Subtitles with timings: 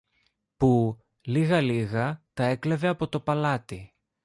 [0.57, 3.93] που λίγα-λίγα τα έκλεβε από το παλάτι.